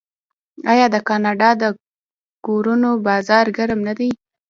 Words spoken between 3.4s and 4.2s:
ګرم نه دی؟